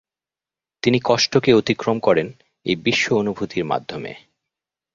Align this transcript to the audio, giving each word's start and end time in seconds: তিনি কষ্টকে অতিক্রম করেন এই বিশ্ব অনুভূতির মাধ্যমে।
তিনি 0.83 0.99
কষ্টকে 1.03 1.53
অতিক্রম 1.53 1.97
করেন 1.99 2.27
এই 2.65 2.75
বিশ্ব 2.75 3.15
অনুভূতির 3.15 3.65
মাধ্যমে। 3.65 4.11